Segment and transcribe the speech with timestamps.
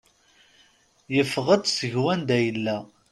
[1.15, 2.77] Yeffeɣ-d seg wanda yella.